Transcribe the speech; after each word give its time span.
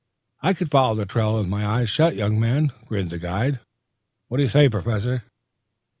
"I 0.41 0.53
could 0.55 0.71
follow 0.71 0.95
the 0.95 1.05
trail 1.05 1.35
with 1.37 1.47
my 1.47 1.63
eyes 1.63 1.87
shut, 1.87 2.15
young 2.15 2.39
man," 2.39 2.71
grinned 2.87 3.11
the 3.11 3.19
guide. 3.19 3.59
"What 4.29 4.37
do 4.37 4.43
you 4.43 4.49
say, 4.49 4.67
Professor?" 4.67 5.25